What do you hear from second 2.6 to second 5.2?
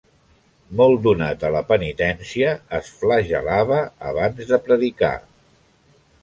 es flagel·lava abans de predicar.